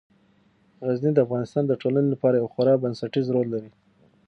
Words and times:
غزني 0.87 1.11
د 1.13 1.19
افغانستان 1.25 1.63
د 1.67 1.73
ټولنې 1.81 2.09
لپاره 2.13 2.35
یو 2.41 2.51
خورا 2.53 2.73
بنسټيز 2.83 3.25
رول 3.35 3.47
لري. 3.55 3.71